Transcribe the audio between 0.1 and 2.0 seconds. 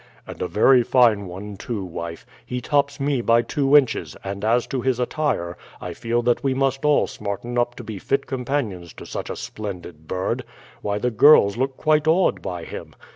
"And a very fine one too,